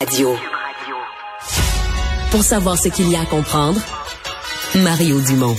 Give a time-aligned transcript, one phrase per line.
[0.00, 0.34] Radio.
[2.30, 3.78] Pour savoir ce qu'il y a à comprendre,
[4.76, 5.56] Mario Dumont.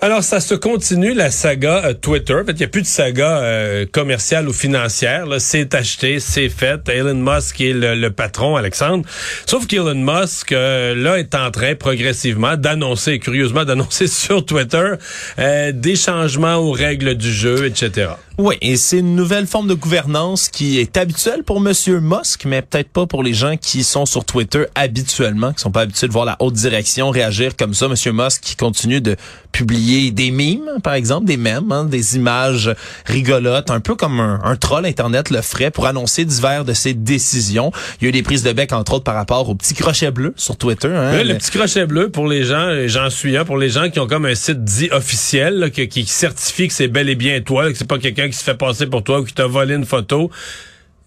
[0.00, 2.34] Alors, ça se continue, la saga euh, Twitter.
[2.34, 5.26] En fait, il n'y a plus de saga euh, commerciale ou financière.
[5.38, 6.86] C'est acheté, c'est fait.
[6.88, 9.08] Elon Musk est le, patron, Alexandre.
[9.46, 14.92] Sauf qu'Elon Musk, euh, là, est en train progressivement d'annoncer, curieusement, d'annoncer sur Twitter
[15.38, 18.08] des changements aux règles du jeu, etc.
[18.36, 22.62] Oui, et c'est une nouvelle forme de gouvernance qui est habituelle pour Monsieur Musk, mais
[22.62, 26.12] peut-être pas pour les gens qui sont sur Twitter habituellement, qui sont pas habitués de
[26.12, 27.86] voir la haute direction réagir comme ça.
[27.86, 29.14] Monsieur Musk qui continue de
[29.52, 32.74] publier des mimes, par exemple, des mèmes, hein, des images
[33.06, 37.70] rigolotes, un peu comme un, troll Internet le ferait pour annoncer divers de ses décisions.
[38.00, 40.10] Il y a eu des prises de bec, entre autres, par rapport au petit crochet
[40.10, 40.88] bleu sur Twitter.
[40.88, 44.00] Hein, le, petit crochet bleu, pour les gens, j'en suis un, pour les gens qui
[44.00, 47.70] ont comme un site dit officiel, qui, qui certifie que c'est bel et bien toi,
[47.70, 49.84] que c'est pas quelqu'un qui se fait passer pour toi ou qui t'a volé une
[49.84, 50.30] photo.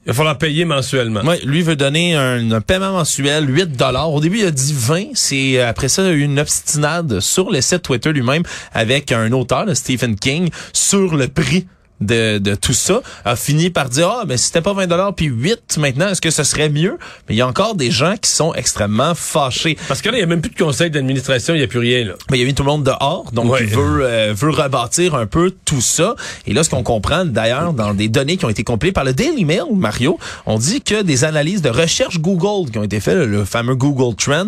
[0.06, 1.20] Il va falloir payer mensuellement.
[1.26, 4.14] Oui, lui veut donner un, paiement mensuel, 8 dollars.
[4.14, 5.08] Au début, il a dit 20.
[5.16, 8.44] C'est après ça, il y a eu une obstinade sur le site Twitter lui-même
[8.74, 11.68] avec un auteur, Stephen King, sur le prix
[12.02, 15.14] de, de tout ça a fini par dire ah mais si c'était pas 20 dollars
[15.16, 16.98] puis 8 maintenant est-ce que ce serait mieux?
[17.28, 19.78] Mais il y a encore des gens qui sont extrêmement fâchés.
[19.88, 21.80] Parce que là il y a même plus de conseil d'administration il y a plus
[21.80, 22.14] rien là.
[22.30, 25.16] Mais il y a mis tout le monde dehors donc il veut euh, veut rebâtir
[25.16, 26.16] un peu tout ça.
[26.46, 29.14] Et là ce qu'on comprend d'ailleurs dans des données qui ont été compilées par le
[29.14, 33.18] Daily Mail Mario on dit que des analyses de recherche Google qui ont été faites
[33.18, 34.48] le fameux Google Trend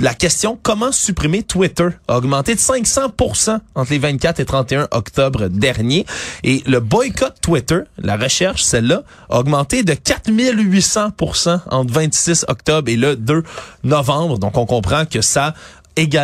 [0.00, 5.48] la question comment supprimer Twitter a augmenté de 500% entre les 24 et 31 octobre
[5.48, 6.04] dernier
[6.42, 12.96] et le boycott Twitter, la recherche, celle-là, a augmenté de 4800% entre 26 octobre et
[12.96, 13.42] le 2
[13.84, 14.38] novembre.
[14.38, 15.54] Donc, on comprend que ça,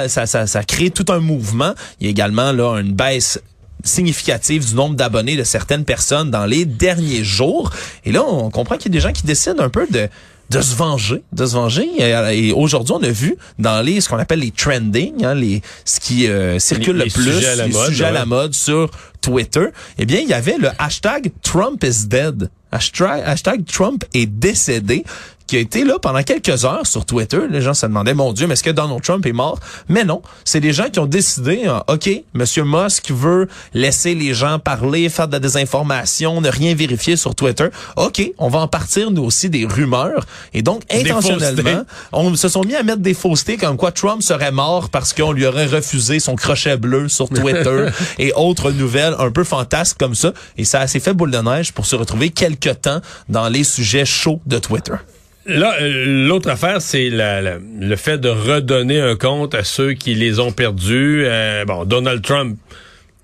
[0.09, 1.73] ça, ça, ça crée tout un mouvement.
[2.01, 3.41] Il y a également là une baisse
[3.85, 7.71] significative du nombre d'abonnés de certaines personnes dans les derniers jours.
[8.05, 10.09] Et là, on comprend qu'il y a des gens qui décident un peu de
[10.53, 11.89] de se venger, de se venger.
[11.99, 16.01] Et, aujourd'hui, on a vu dans les ce qu'on appelle les trending, hein, les ce
[16.01, 18.91] qui euh, circule le plus, sujets à la les mode, sujets à la mode sur
[19.21, 19.67] Twitter.
[19.99, 22.51] Eh bien, il y avait le hashtag Trump is dead.
[22.73, 25.05] Hashtag, Trump est décédé
[25.53, 27.41] qui a été là pendant quelques heures sur Twitter.
[27.51, 29.61] Les gens se demandaient, mon Dieu, mais est-ce que Donald Trump est mort?
[29.87, 34.33] Mais non, c'est des gens qui ont décidé, hein, OK, Monsieur Musk veut laisser les
[34.33, 37.67] gens parler, faire de la désinformation, ne rien vérifier sur Twitter.
[37.97, 40.25] OK, on va en partir, nous aussi, des rumeurs.
[40.55, 41.83] Et donc, intentionnellement,
[42.13, 45.33] on se sont mis à mettre des faussetés comme quoi Trump serait mort parce qu'on
[45.33, 47.89] lui aurait refusé son crochet bleu sur Twitter
[48.19, 50.33] et autres nouvelles un peu fantasques comme ça.
[50.57, 53.65] Et ça a assez fait boule de neige pour se retrouver quelques temps dans les
[53.65, 54.95] sujets chauds de Twitter.
[55.45, 60.39] Là, euh, l'autre affaire, c'est le fait de redonner un compte à ceux qui les
[60.39, 61.25] ont perdus.
[61.27, 62.59] Euh, bon, Donald Trump,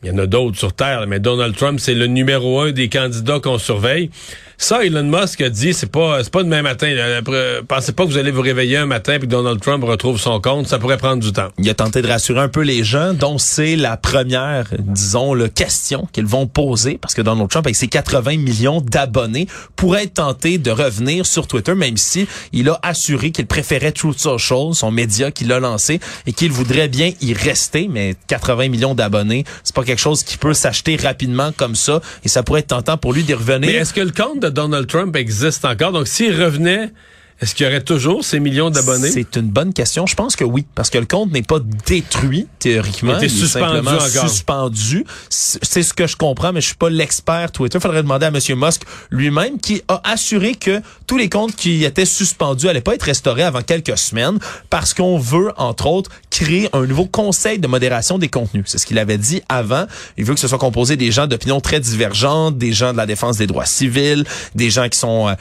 [0.02, 2.88] il y en a d'autres sur Terre, mais Donald Trump, c'est le numéro un des
[2.88, 4.10] candidats qu'on surveille.
[4.60, 6.92] Ça, Elon Musk a dit, c'est pas, c'est pas demain matin.
[7.69, 10.41] pensez pas que vous allez vous réveiller un matin et que Donald Trump retrouve son
[10.41, 10.66] compte.
[10.66, 11.46] Ça pourrait prendre du temps.
[11.58, 15.47] Il a tenté de rassurer un peu les gens, dont c'est la première, disons, le
[15.47, 20.14] question qu'ils vont poser, parce que Donald Trump, avec ses 80 millions d'abonnés, pourrait être
[20.14, 24.91] tenté de revenir sur Twitter, même si il a assuré qu'il préférait Truth Social, son
[24.91, 27.86] média qu'il a lancé, et qu'il voudrait bien y rester.
[27.88, 32.28] Mais 80 millions d'abonnés, c'est pas quelque chose qui peut s'acheter rapidement comme ça, et
[32.28, 33.70] ça pourrait être tentant pour lui d'y revenir.
[33.70, 35.92] Mais est-ce que le compte de Donald Trump existe encore.
[35.92, 36.91] Donc, s'il revenait
[37.41, 39.10] est-ce qu'il y aurait toujours ces millions d'abonnés?
[39.12, 40.06] C'est une bonne question.
[40.06, 43.16] Je pense que oui, parce que le compte n'est pas détruit, théoriquement.
[43.19, 43.88] Il, est suspendu
[44.28, 45.04] suspendu.
[45.28, 47.78] C'est ce que je comprends, mais je suis pas l'expert Twitter.
[47.78, 48.38] Faudrait demander à M.
[48.56, 53.04] Musk lui-même, qui a assuré que tous les comptes qui étaient suspendus allaient pas être
[53.04, 54.38] restaurés avant quelques semaines,
[54.69, 58.65] parce qu'on veut, entre autres, créer un nouveau conseil de modération des contenus.
[58.66, 59.87] C'est ce qu'il avait dit avant.
[60.16, 63.06] Il veut que ce soit composé des gens d'opinions très divergentes, des gens de la
[63.06, 64.25] défense des droits civils,
[64.56, 65.34] des gens qui sont, euh,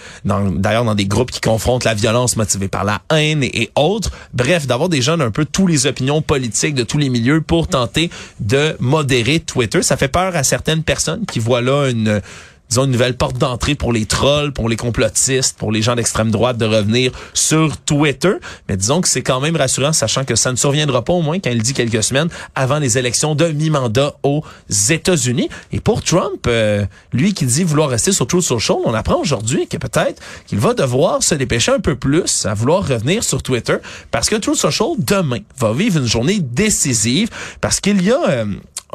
[0.55, 4.11] d'ailleurs, dans des groupes qui confrontent la violence motivée par la haine et, autres.
[4.33, 7.69] Bref, d'avoir des gens d'un peu tous les opinions politiques de tous les milieux pour
[7.69, 8.09] tenter
[8.41, 9.81] de modérer Twitter.
[9.81, 12.21] Ça fait peur à certaines personnes qui voient là une
[12.69, 16.31] disons, une nouvelle porte d'entrée pour les trolls, pour les complotistes, pour les gens d'extrême
[16.31, 18.33] droite de revenir sur Twitter.
[18.67, 21.39] Mais disons que c'est quand même rassurant, sachant que ça ne surviendra pas au moins,
[21.39, 24.43] quand il dit quelques semaines, avant les élections de mi-mandat aux
[24.89, 25.49] États-Unis.
[25.71, 29.67] Et pour Trump, euh, lui qui dit vouloir rester sur Truth Social, on apprend aujourd'hui
[29.67, 33.77] que peut-être qu'il va devoir se dépêcher un peu plus à vouloir revenir sur Twitter,
[34.11, 37.29] parce que Truth Social, demain, va vivre une journée décisive,
[37.61, 38.29] parce qu'il y a...
[38.29, 38.45] Euh,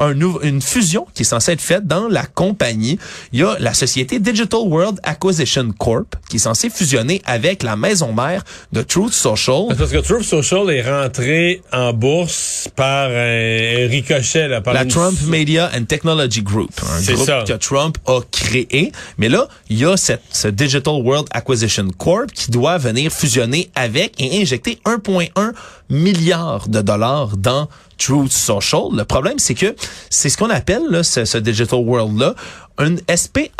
[0.03, 0.13] un
[0.43, 2.97] une fusion qui est censée être faite dans la compagnie.
[3.31, 7.75] Il y a la société Digital World Acquisition Corp qui est censée fusionner avec la
[7.75, 9.65] maison mère de Truth Social.
[9.77, 14.47] Parce que Truth Social est rentré en bourse par un, ricochet.
[14.47, 18.91] Là, par la Trump Media and Technology Group, un groupe que Trump a créé.
[19.17, 23.69] Mais là, il y a cette, ce Digital World Acquisition Corp qui doit venir fusionner
[23.75, 25.53] avec et injecter 1,1
[25.89, 27.67] milliard de dollars dans
[28.03, 28.81] Truth Social.
[28.91, 29.75] Le problème, c'est que
[30.09, 32.35] c'est ce qu'on appelle là, ce, ce Digital World-là
[32.77, 33.51] un SPAC,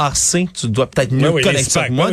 [0.53, 2.09] tu dois peut-être mieux connaître ça moi,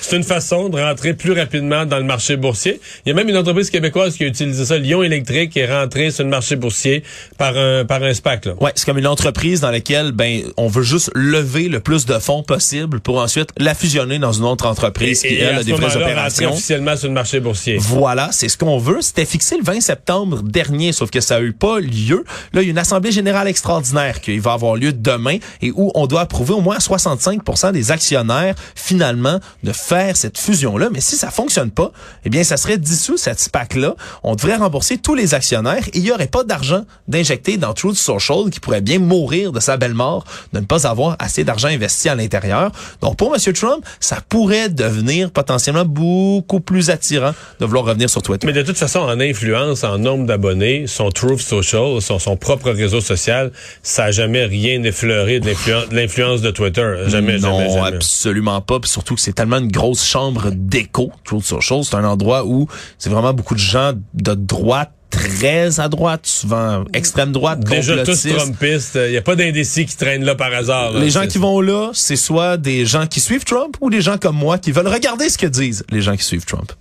[0.00, 2.80] C'est une façon de rentrer plus rapidement dans le marché boursier.
[3.04, 5.72] Il y a même une entreprise québécoise qui a utilisé ça, Lyon Électrique, qui est
[5.72, 7.02] rentrée sur le marché boursier
[7.36, 8.48] par un par un SPAC.
[8.60, 12.18] Ouais, c'est comme une entreprise dans laquelle ben on veut juste lever le plus de
[12.18, 15.96] fonds possible pour ensuite la fusionner dans une autre entreprise qui elle a des vraies
[15.96, 16.52] opérations.
[16.52, 17.76] officiellement sur le marché boursier.
[17.78, 19.00] Voilà, c'est ce qu'on veut.
[19.00, 22.24] C'était fixé le 20 septembre dernier, sauf que ça a eu pas lieu.
[22.52, 25.90] Là, il y a une assemblée générale extraordinaire qui va avoir lieu demain et où
[25.94, 30.90] on on doit approuver au moins 65% des actionnaires finalement de faire cette fusion-là.
[30.92, 31.92] Mais si ça fonctionne pas,
[32.26, 33.96] eh bien, ça serait dissous cette SPAC-là.
[34.22, 37.96] On devrait rembourser tous les actionnaires et il n'y aurait pas d'argent d'injecter dans Truth
[37.96, 41.68] Social qui pourrait bien mourir de sa belle mort de ne pas avoir assez d'argent
[41.68, 42.70] investi à l'intérieur.
[43.00, 43.52] Donc, pour M.
[43.54, 48.46] Trump, ça pourrait devenir potentiellement beaucoup plus attirant de vouloir revenir sur Twitter.
[48.46, 53.00] Mais de toute façon, en influence, en nombre d'abonnés, son Truth Social, son, propre réseau
[53.00, 53.52] social,
[53.82, 56.94] ça n'a jamais rien effleuré de l'influence l'influence de Twitter.
[57.08, 57.96] Jamais, non, jamais, jamais.
[57.96, 58.80] absolument pas.
[58.80, 61.84] Puis surtout que c'est tellement une grosse chambre d'écho, Truth Social.
[61.84, 62.68] C'est un endroit où
[62.98, 68.26] c'est vraiment beaucoup de gens de droite très à droite, souvent extrême droite, Déjà tous
[68.26, 68.98] trumpistes.
[69.00, 70.92] Il n'y a pas d'indécis qui traînent là par hasard.
[70.98, 74.18] les gens qui vont là, c'est soit des gens qui suivent Trump ou des gens
[74.18, 76.72] comme moi qui veulent regarder ce que disent les gens qui suivent Trump.